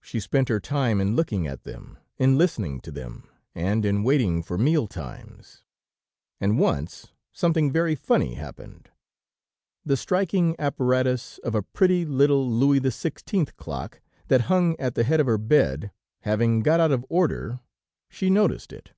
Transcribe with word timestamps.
She 0.00 0.18
spent 0.18 0.48
her 0.48 0.60
time 0.60 0.98
in 0.98 1.14
looking 1.14 1.46
at 1.46 1.64
them, 1.64 1.98
in 2.16 2.38
listening 2.38 2.80
to 2.80 2.90
them 2.90 3.28
and 3.54 3.84
in 3.84 4.02
waiting 4.02 4.42
for 4.42 4.56
meal 4.56 4.86
times, 4.86 5.62
and 6.40 6.58
once 6.58 7.12
something 7.32 7.70
very 7.70 7.94
funny 7.94 8.32
happened. 8.36 8.88
The 9.84 9.98
striking 9.98 10.56
apparatus 10.58 11.36
of 11.44 11.54
a 11.54 11.60
pretty 11.60 12.06
little 12.06 12.50
Louis 12.50 12.80
XVI. 12.80 13.54
clock 13.58 14.00
that 14.28 14.40
hung 14.48 14.74
at 14.80 14.94
the 14.94 15.04
head 15.04 15.20
of 15.20 15.26
her 15.26 15.36
bed, 15.36 15.90
having 16.20 16.60
got 16.60 16.80
out 16.80 16.90
of 16.90 17.04
order, 17.10 17.60
she 18.08 18.30
noticed 18.30 18.72
it. 18.72 18.92